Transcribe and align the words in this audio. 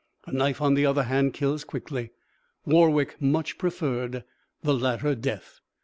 A 0.25 0.31
knife, 0.31 0.63
on 0.63 0.73
the 0.73 0.83
other 0.83 1.03
hand, 1.03 1.35
kills 1.35 1.63
quickly. 1.63 2.09
Warwick 2.65 3.21
much 3.21 3.59
preferred 3.59 4.23
the 4.63 4.73
latter 4.73 5.13
death. 5.13 5.59